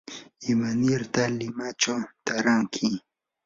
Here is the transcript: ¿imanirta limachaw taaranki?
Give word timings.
¿imanirta 0.51 1.21
limachaw 1.37 2.01
taaranki? 2.25 2.87